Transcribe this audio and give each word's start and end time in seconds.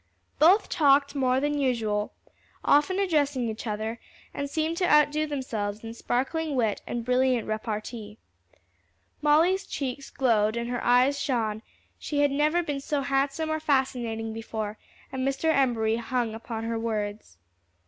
Both 0.39 0.67
talked 0.67 1.13
more 1.13 1.39
than 1.39 1.59
usual, 1.59 2.11
often 2.65 2.97
addressing 2.97 3.47
each 3.47 3.67
other, 3.67 3.99
and 4.33 4.49
seemed 4.49 4.77
to 4.77 4.91
outdo 4.91 5.27
themselves 5.27 5.83
in 5.83 5.93
sparkling 5.93 6.55
wit 6.55 6.81
and 6.87 7.05
brilliant 7.05 7.47
repartee. 7.47 8.17
Molly's 9.21 9.63
cheeks 9.63 10.09
glowed 10.09 10.57
and 10.57 10.71
her 10.71 10.83
eyes 10.83 11.19
shone: 11.19 11.61
she 11.99 12.21
had 12.21 12.31
never 12.31 12.63
been 12.63 12.81
so 12.81 13.01
handsome 13.01 13.51
or 13.51 13.59
fascinating 13.59 14.33
before, 14.33 14.79
and 15.11 15.21
Mr. 15.21 15.53
Embury 15.53 15.97
hung 15.97 16.33
upon 16.33 16.63
her 16.63 16.79
words. 16.79 17.37